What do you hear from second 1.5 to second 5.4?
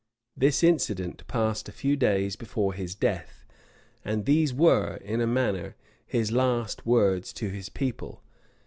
a few days before his death; and these were, in a